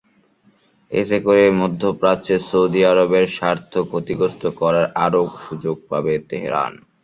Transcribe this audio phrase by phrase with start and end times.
[0.91, 6.73] এতে করে মধ্যপ্রাচ্যে সৌদি আরবের স্বার্থ ক্ষতিগ্রস্ত করার আরও সুযোগ পাবে তেহরান।